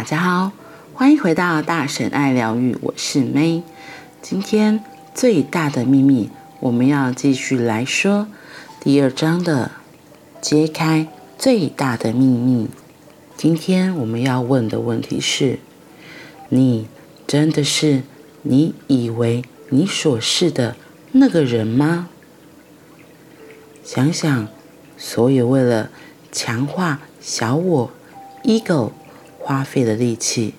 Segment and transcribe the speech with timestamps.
[0.00, 0.52] 大家好，
[0.94, 3.62] 欢迎回到大神爱疗愈，我是 May。
[4.22, 4.82] 今天
[5.14, 6.30] 最大的秘密，
[6.60, 8.26] 我们要继续来说
[8.80, 9.72] 第二章的
[10.40, 12.70] 揭开最大的秘密。
[13.36, 15.58] 今天我们要问的问题是：
[16.48, 16.88] 你
[17.26, 18.02] 真的是
[18.40, 20.76] 你以为你所是的
[21.12, 22.08] 那个人吗？
[23.84, 24.48] 想想，
[24.96, 25.90] 所有为了
[26.32, 27.90] 强化小我
[28.44, 28.92] ego
[29.40, 30.54] 花费的力气，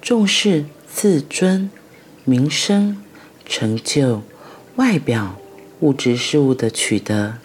[0.00, 1.68] 重视自尊、
[2.24, 3.02] 名声、
[3.44, 4.22] 成就、
[4.76, 5.36] 外表、
[5.80, 7.38] 物质事物的取得，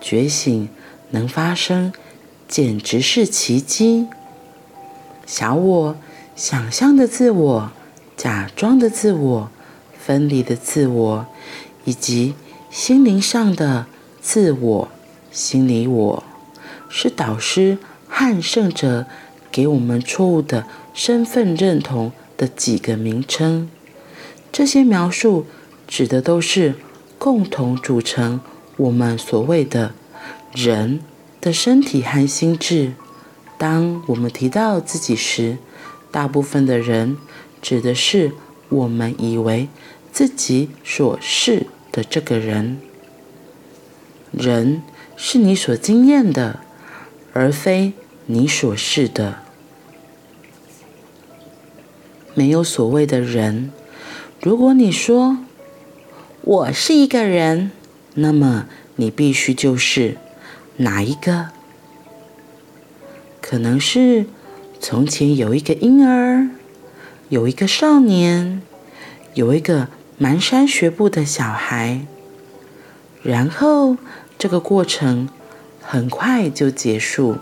[0.00, 0.68] 觉醒
[1.10, 1.92] 能发生，
[2.48, 4.06] 简直是奇迹。
[5.26, 5.96] 小我、
[6.36, 7.72] 想象的自我、
[8.16, 9.50] 假装的自我、
[9.98, 11.26] 分离的自我，
[11.84, 12.34] 以及
[12.70, 13.86] 心灵上的
[14.20, 14.88] 自我、
[15.32, 16.24] 心理我，
[16.88, 19.06] 是导师和圣者。
[19.52, 23.70] 给我们错误的身份认同的几个名称，
[24.50, 25.46] 这些描述
[25.86, 26.74] 指的都是
[27.18, 28.40] 共同组成
[28.78, 29.92] 我们所谓的
[30.54, 31.00] 人
[31.40, 32.94] 的身体和心智。
[33.58, 35.58] 当我们提到自己时，
[36.10, 37.16] 大部分的人
[37.60, 38.32] 指的是
[38.70, 39.68] 我们以为
[40.10, 42.80] 自己所是的这个人。
[44.32, 44.82] 人
[45.16, 46.60] 是你所经验的，
[47.34, 47.92] 而非
[48.26, 49.41] 你所是的。
[52.34, 53.70] 没有所谓的人。
[54.40, 55.38] 如果你说
[56.40, 57.70] 我是一个人，
[58.14, 58.66] 那么
[58.96, 60.16] 你必须就是
[60.78, 61.50] 哪一个？
[63.40, 64.24] 可能是
[64.80, 66.48] 从前有一个婴儿，
[67.28, 68.62] 有一个少年，
[69.34, 69.88] 有一个
[70.18, 72.06] 蹒跚学步的小孩，
[73.22, 73.98] 然后
[74.38, 75.28] 这个过程
[75.82, 77.36] 很快就结束。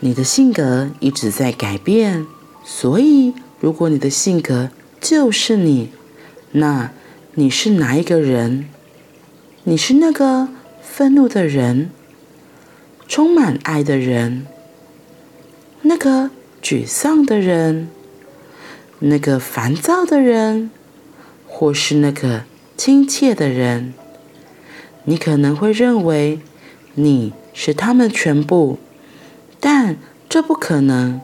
[0.00, 2.26] 你的性格一直在改变。
[2.64, 5.92] 所以，如果你的性格就是你，
[6.50, 6.90] 那
[7.34, 8.68] 你是哪一个人？
[9.62, 10.48] 你是那个
[10.82, 11.90] 愤怒的人，
[13.06, 14.48] 充满爱的人，
[15.82, 16.30] 那个
[16.60, 17.88] 沮丧的人，
[18.98, 20.72] 那个烦躁的人，
[21.46, 22.42] 或是那个
[22.76, 23.94] 亲切的人？
[25.04, 26.40] 你可能会认为
[26.94, 28.80] 你是他们全部，
[29.60, 29.96] 但
[30.28, 31.20] 这不可能。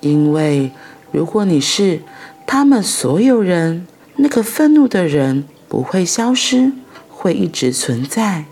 [0.00, 0.70] 因为，
[1.16, 2.02] 如果你是
[2.46, 6.72] 他们所有人，那个愤怒的人不会消失，
[7.08, 8.44] 会一直存在。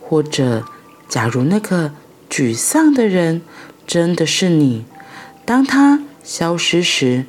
[0.00, 0.64] 或者，
[1.08, 1.92] 假如那个
[2.28, 3.42] 沮丧的人
[3.86, 4.84] 真的是你，
[5.44, 7.26] 当他消失时，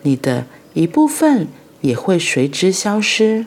[0.00, 1.46] 你的一部分
[1.82, 3.44] 也会随之消失。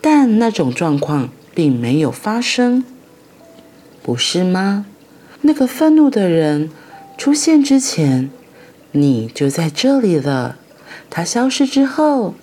[0.00, 2.84] 但那种状况并没有发生，
[4.02, 4.86] 不是吗？
[5.42, 6.68] 那个愤怒的人
[7.16, 8.28] 出现之前。
[8.96, 10.56] 你就在这里了，
[11.10, 12.34] 他消失之后，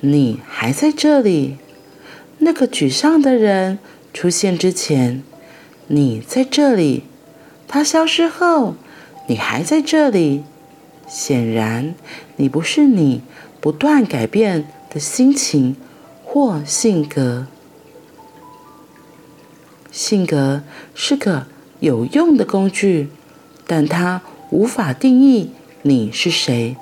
[0.00, 1.58] 你还在这里。
[2.38, 3.78] 那个沮丧的人
[4.12, 5.22] 出现之前，
[5.86, 7.04] 你在这里，
[7.68, 8.74] 他消失后，
[9.28, 10.42] 你还在这里。
[11.06, 11.94] 显然，
[12.36, 13.22] 你不是你
[13.60, 15.76] 不断改变的心情
[16.24, 17.46] 或性格。
[19.92, 21.46] 性格是个
[21.78, 23.10] 有用的工具，
[23.64, 25.50] 但它无法定义。
[25.86, 26.78] 你是谁？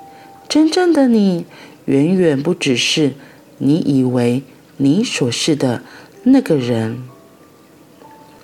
[0.47, 1.45] 真正的你
[1.85, 3.15] 远远不只是
[3.57, 4.43] 你以为
[4.77, 5.83] 你所是的
[6.23, 7.03] 那个人。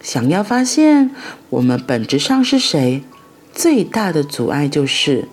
[0.02, 1.12] 想要发现
[1.50, 3.04] 我们本质上是谁，
[3.54, 5.30] 最大的阻碍就是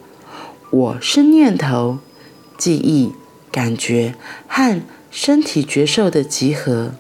[0.71, 1.99] 我是念头、
[2.57, 3.11] 记忆、
[3.51, 4.15] 感觉
[4.47, 6.93] 和身体觉受的集合。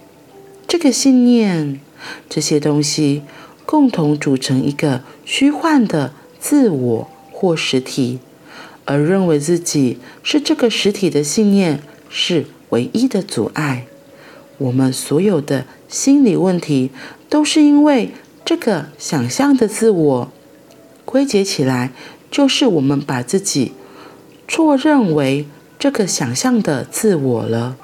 [0.66, 1.80] 这个信念，
[2.28, 3.22] 这些东西
[3.64, 7.08] 共同组成一个虚幻的自我。
[7.38, 8.18] 或实体，
[8.86, 13.84] 而认为自己是这个实体的信念是唯一的阻碍。
[14.56, 16.90] 我们所有的心理问题
[17.28, 18.12] 都是因为
[18.42, 20.32] 这个想象的自我。
[21.04, 21.92] 归结起来，
[22.30, 23.72] 就是我们把自己
[24.48, 25.46] 错认为
[25.78, 27.76] 这个想象的自我了。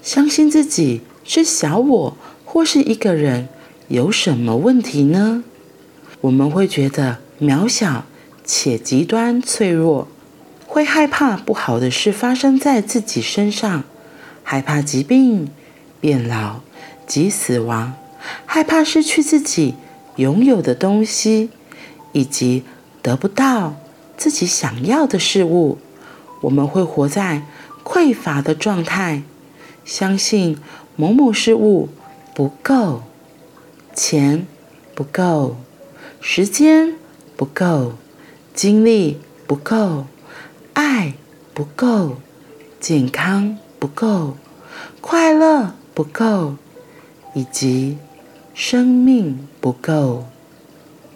[0.00, 3.48] 相信自己是小我或是一个人，
[3.88, 5.42] 有什么问题呢？
[6.22, 8.04] 我们会觉得渺小
[8.44, 10.08] 且极端脆弱，
[10.66, 13.84] 会害怕不好的事发生在自己身上，
[14.42, 15.50] 害怕疾病、
[16.00, 16.60] 变老
[17.06, 17.94] 及死亡，
[18.44, 19.74] 害怕失去自己
[20.16, 21.50] 拥有的东西，
[22.12, 22.64] 以及
[23.02, 23.76] 得不到
[24.16, 25.78] 自己想要的事物。
[26.42, 27.42] 我们会活在
[27.84, 29.22] 匮乏的状态，
[29.84, 30.58] 相信
[30.96, 31.88] 某某事物
[32.34, 33.02] 不够，
[33.94, 34.46] 钱
[34.94, 35.56] 不够。
[36.28, 36.94] 时间
[37.36, 37.92] 不够，
[38.52, 40.06] 精力不够，
[40.72, 41.14] 爱
[41.54, 42.16] 不够，
[42.80, 44.36] 健康不够，
[45.00, 46.56] 快乐不够，
[47.32, 47.98] 以及
[48.52, 50.26] 生命不够。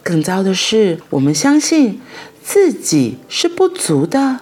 [0.04, 2.00] 更糟的是，我们相信
[2.40, 4.38] 自己是不足的。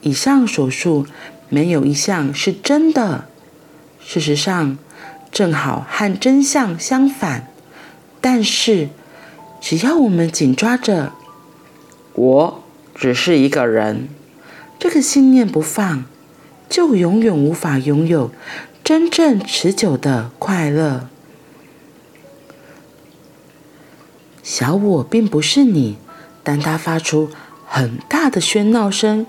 [0.00, 1.06] 以上所述，
[1.48, 3.28] 没有一项是真的。
[4.04, 4.76] 事实上，
[5.30, 7.46] 正好和真相相反。
[8.20, 8.88] 但是，
[9.68, 11.12] 只要我们紧抓着
[12.14, 12.62] “我
[12.94, 14.08] 只是一个人”
[14.78, 16.04] 这个信念不放，
[16.68, 18.30] 就永远无法拥有
[18.84, 21.08] 真正持久的快乐。
[24.44, 25.96] 小我并不是你，
[26.44, 27.30] 但它发出
[27.66, 29.26] 很大的喧闹声，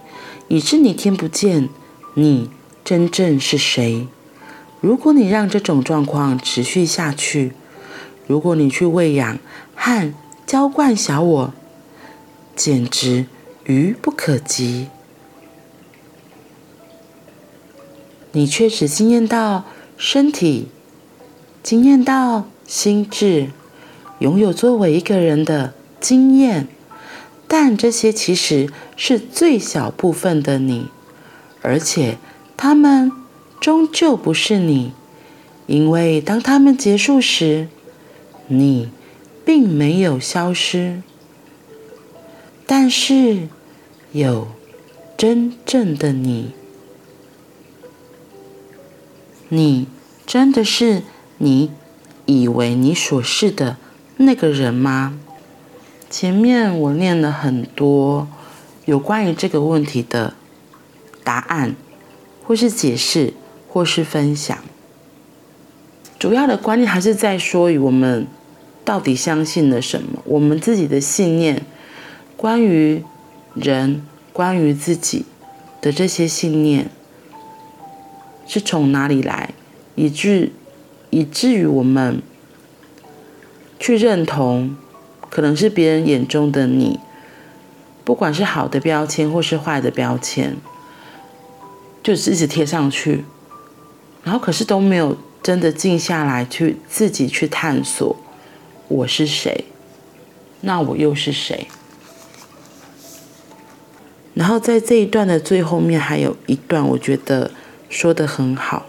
[0.49, 1.67] 以致你听不见
[2.13, 2.51] 你
[2.85, 4.07] 真正是谁。
[4.81, 7.53] 如果你让这种状况持续下去，
[8.27, 9.39] 如果你去喂养
[9.75, 10.13] 和
[10.47, 11.53] 浇灌小我，
[12.55, 13.25] 简直
[13.65, 14.87] 愚不可及。
[18.31, 19.65] 你却只惊艳到
[19.97, 20.69] 身体，
[21.61, 23.49] 惊艳到心智。
[24.19, 26.69] 拥有作为一个人的经验，
[27.49, 30.87] 但这些其实是最小部分的你，
[31.61, 32.17] 而且
[32.55, 33.11] 他们
[33.59, 34.93] 终究不是你，
[35.65, 37.67] 因为当他们结束时，
[38.47, 38.89] 你
[39.47, 41.01] 并没有消失。
[42.65, 43.47] 但是
[44.11, 44.49] 有
[45.15, 46.51] 真正的你，
[49.47, 49.87] 你
[50.25, 51.03] 真的是
[51.37, 51.71] 你
[52.25, 53.77] 以为你所是的。
[54.17, 55.17] 那个人吗？
[56.09, 58.27] 前面我念了很多
[58.83, 60.33] 有关于这个问题的
[61.23, 61.73] 答案，
[62.43, 63.33] 或是解释，
[63.69, 64.57] 或是分享。
[66.19, 68.27] 主要的观念还是在说，与我们
[68.87, 70.21] 到底相信了什么？
[70.23, 71.61] 我们自己的信念，
[72.37, 73.03] 关于
[73.53, 74.01] 人，
[74.31, 75.25] 关于自己
[75.81, 76.89] 的这些信念，
[78.47, 79.49] 是从哪里来，
[79.95, 80.53] 以致
[81.09, 82.21] 以至于我们。
[83.79, 84.75] 去认同，
[85.29, 86.99] 可能是别人眼中的你，
[88.03, 90.55] 不管是好的标签或是坏的标签，
[92.01, 93.23] 就一直贴上去，
[94.23, 98.15] 然后可是都没有真的静下来去自己去探索，
[98.87, 99.65] 我是谁，
[100.61, 101.67] 那我又是谁？
[104.33, 107.51] 然后在这一段的最后面还有一段，我觉得
[107.89, 108.85] 说得很好。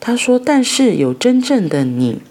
[0.00, 2.22] 他说：“但是有真正的你。”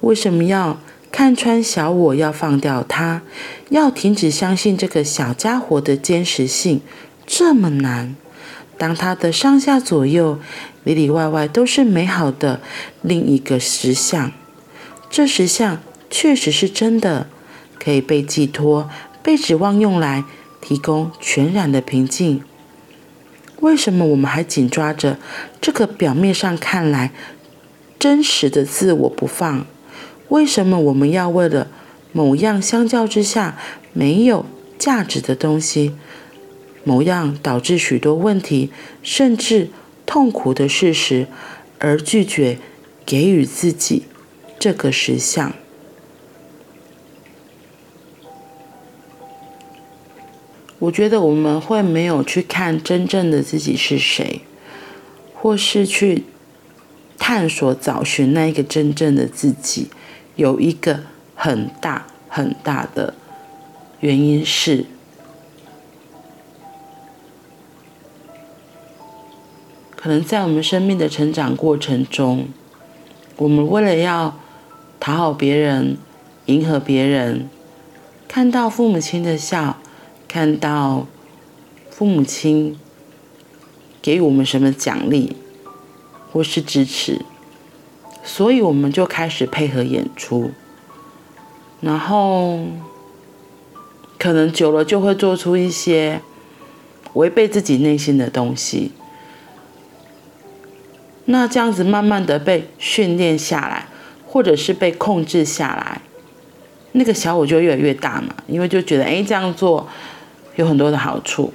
[0.00, 0.80] 为什么要
[1.12, 2.14] 看穿小我？
[2.14, 3.22] 要放掉它，
[3.68, 6.80] 要停止相信这个小家伙的坚实性，
[7.26, 8.16] 这么难？
[8.78, 10.38] 当他的上下左右、
[10.88, 12.62] 里里外外都是美好的
[13.02, 14.32] 另一个实相，
[15.10, 17.28] 这实相确实是真的，
[17.78, 18.88] 可以被寄托、
[19.22, 20.24] 被指望用来
[20.62, 22.42] 提供全然的平静。
[23.60, 25.18] 为什么我们还紧抓着
[25.60, 27.12] 这个表面上看来
[27.98, 29.66] 真实的自我不放？
[30.28, 31.68] 为什么我们要为了
[32.12, 33.58] 某样相较之下
[33.92, 34.46] 没有
[34.78, 35.94] 价值的东西，
[36.82, 38.70] 某样导致许多问题
[39.02, 39.68] 甚至
[40.08, 41.26] 痛苦的事实，
[41.78, 42.56] 而拒绝
[43.04, 44.04] 给予自己
[44.58, 45.52] 这个实相？
[50.78, 54.40] 我觉得我们会没有去看真正的自己是谁，
[55.34, 56.24] 或是去
[57.18, 59.90] 探索找寻那一个真正的自己。
[60.36, 61.00] 有一个
[61.34, 63.12] 很大很大的
[64.00, 64.86] 原因是，
[70.00, 72.46] 可能在我们生命的成长过程中，
[73.36, 74.38] 我们为了要
[75.00, 75.96] 讨好别人、
[76.46, 77.48] 迎合别人，
[78.28, 79.76] 看到父母亲的笑，
[80.28, 81.08] 看到
[81.90, 82.78] 父母亲
[84.00, 85.36] 给予我们什么奖励
[86.32, 87.22] 或是支持。
[88.22, 90.52] 所以我们就开始配合演出，
[91.80, 92.60] 然后
[94.16, 96.20] 可能久了就会做出一些
[97.14, 98.92] 违背自己内心的东西。
[101.30, 103.86] 那这样子慢慢的被训练下来，
[104.26, 106.00] 或者是被控制下来，
[106.92, 109.86] 那个小我就越来越大嘛，因为就觉得哎，这样做
[110.56, 111.52] 有很多的好处，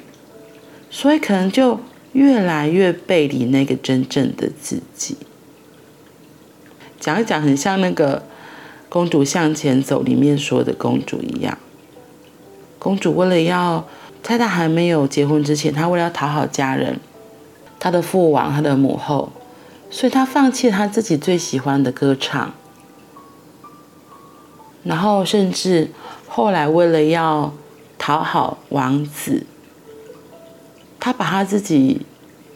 [0.92, 1.80] 所以可能就
[2.12, 5.18] 越来越背离那个真正的自己。
[7.00, 8.20] 讲一讲，很像那个
[8.90, 11.58] 《公主向前走》里面说的公主一样。
[12.78, 13.88] 公主为了要
[14.22, 17.00] 在她还没有结婚之前，她为了要讨好家人，
[17.80, 19.32] 她的父王、她的母后，
[19.94, 22.52] 所以他放弃他自己最喜欢的歌唱，
[24.82, 25.92] 然后甚至
[26.28, 27.54] 后来为了要
[28.00, 29.46] 讨好王子，
[31.00, 32.02] 他把他自己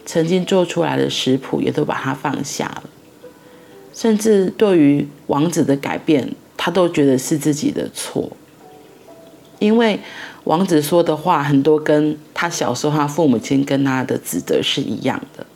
[0.04, 2.82] 曾经做出来的食谱也都把它放下了，
[3.94, 8.32] 甚至对于王子的改变，他都觉得是自己的错，
[9.60, 10.00] 因为
[10.42, 15.46] 王子说的话很多跟他小时候他父母亲跟他的指责是一样的，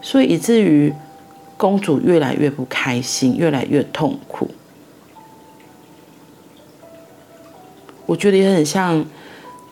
[0.00, 0.92] 所以以至于
[1.56, 4.50] 公主越来越不开心，越来越痛苦。
[8.06, 9.04] 我觉得也很像，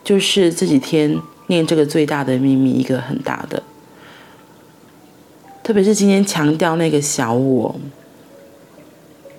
[0.04, 3.62] 就是这几天念这个最大的秘密，一个很大的。
[5.62, 7.74] 特别是今天强调那个小我，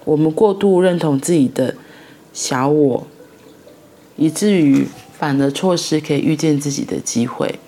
[0.03, 1.75] 我们过度认同自己的
[2.33, 3.05] 小我，
[4.15, 7.59] 以至于反而错失可以遇见自己的机会。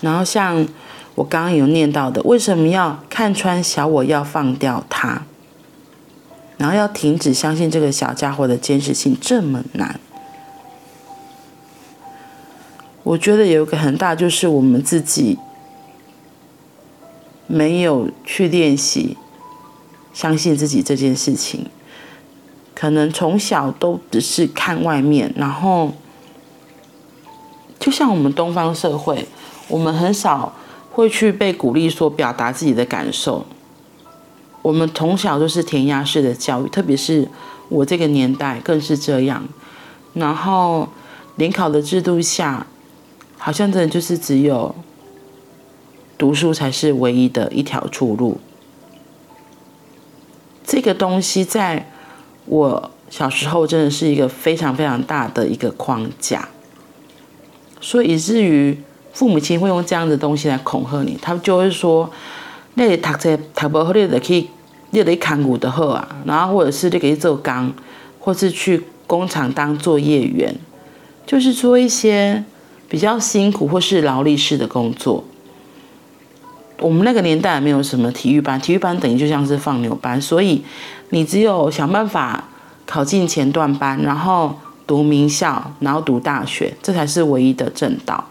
[0.00, 0.66] 然后像
[1.14, 5.22] 我刚刚有念到的，为什么要看穿小我，要放掉它，
[6.58, 10.00] 然后要停止相信这个小家伙的监视性这么难？
[13.02, 15.38] 我觉得有一个很大，就是我们自己。
[17.48, 19.18] 没有去练习
[20.14, 21.66] 相信自己这件事情，
[22.74, 25.92] 可能从小都只是看外面，然后
[27.78, 29.26] 就像我们东方社会，
[29.68, 30.54] 我们很少
[30.92, 33.44] 会去被鼓励说表达自己的感受。
[34.62, 37.28] 我们从小都是填鸭式的教育，特别是
[37.68, 39.48] 我这个年代更是这样。
[40.14, 40.88] 然后
[41.36, 42.66] 联考的制度下，
[43.36, 44.74] 好像真的就是只有。
[46.18, 48.38] 读书才是唯一的一条出路。
[50.64, 51.90] 这个东西在
[52.46, 56.48] 我小时候真的是一个非常非常大的一个框架，
[57.80, 58.78] 所以以至于
[59.12, 62.10] 父母亲会用这样的东西来恐吓你，他们就会说
[62.74, 64.48] ：“那你读这读不好，你就可以，
[64.90, 67.72] 你得砍骨的货啊，然后或者是你可以做工，
[68.18, 70.54] 或是去工厂当作业员，
[71.26, 72.42] 就是做一些
[72.88, 75.22] 比较辛苦或是劳力式的工作。”
[76.80, 80.64] 我们那个年代没有什么体育班，体育班等于就像是放牛班，所以
[81.10, 82.48] 你只有想办法
[82.86, 88.24] 考进前段班，然后读名校，然后读大学，这才是唯一的正道。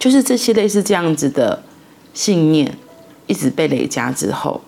[0.00, 1.62] 就是这些类似这样子的
[2.14, 2.76] 信念，
[3.26, 4.60] 一直被累加之后，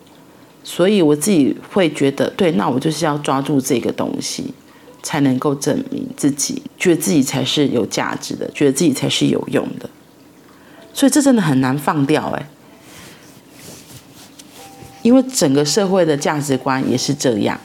[0.62, 4.52] 所以我自己会觉得，对，那我就是要抓住这个东西，
[5.02, 9.88] 才能够证明自己，觉得自己才是有价值的，觉得自己才是有用的。
[10.92, 12.46] 所以这真的很难放掉哎，
[15.00, 17.58] 因为整个社会的价值观也是这样，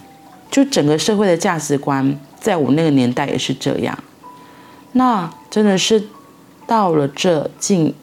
[0.49, 4.01] 就整个社会的价值观在我那个年代也是这样，
[4.93, 6.01] 那真的是
[6.67, 7.95] 到了这近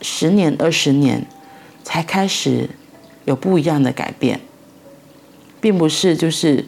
[0.00, 1.26] 十年二十年
[1.84, 2.70] 才开始
[3.26, 4.40] 有不一样的改变，
[5.60, 6.64] 并不是就是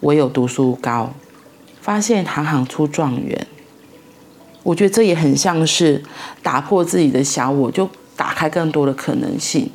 [0.00, 1.12] 我有读书高，
[1.80, 3.46] 发现行行出状元。
[4.62, 6.02] 我觉得这也很像是
[6.42, 9.70] 打破自己的小我，就打开更多的可能性。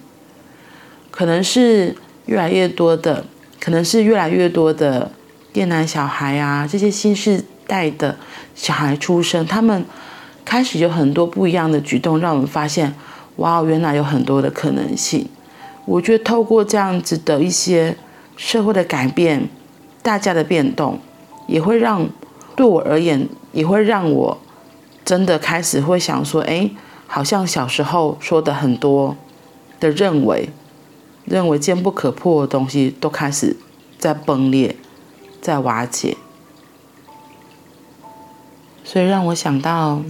[1.09, 1.95] 可能是
[2.25, 3.25] 越来越多的，
[3.59, 5.11] 可能是越来越多的
[5.53, 8.17] 电男小孩啊，这些新世代的
[8.55, 9.85] 小孩出生，他们
[10.43, 12.93] 开始有很多不一样的举动，让我们发现，
[13.37, 15.27] 哇，原来有很多的可能性。
[15.85, 17.97] 我觉得透过这样子的一些
[18.37, 19.49] 社会的改变，
[20.01, 20.99] 大家的变动，
[21.47, 22.07] 也会让
[22.55, 24.37] 对我而言，也会让我。
[25.03, 26.69] 真的开始会想说，哎，
[27.07, 29.17] 好像小时候说的很多
[29.79, 30.49] 的认为，
[31.25, 33.57] 认为坚不可破的东西，都开始
[33.97, 34.75] 在崩裂，
[35.41, 36.15] 在瓦解。
[38.83, 40.01] 所以让我想到，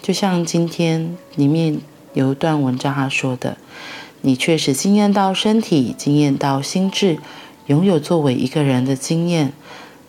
[0.00, 1.80] 就像今天里面
[2.14, 3.58] 有一段文章他说的
[4.22, 7.18] ：“你确实经验到身体，经验到心智，
[7.66, 9.52] 拥有作为一个人的经验，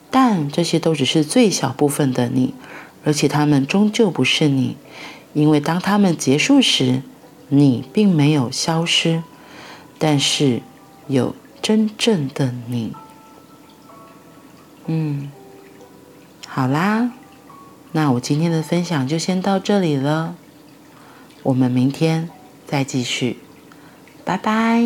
[0.09, 2.53] 但这些都只是最小部分的你。”
[3.05, 4.75] 而且他们终究不是你，
[5.33, 7.01] 因为当他们结束时，
[7.47, 9.23] 你并没有消失，
[9.97, 10.61] 但是
[11.07, 12.91] 有真正的你。
[14.87, 15.31] 嗯，
[16.45, 17.13] 好啦，
[17.91, 20.35] 那我今天的分享就先到这里了
[21.43, 22.29] 我们明天
[22.67, 23.37] 再继续
[24.23, 24.79] 拜拜。